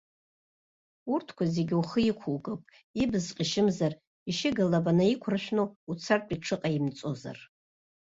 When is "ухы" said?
1.81-1.99